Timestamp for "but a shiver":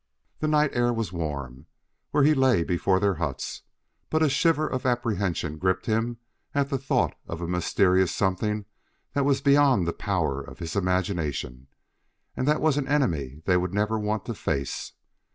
4.09-4.67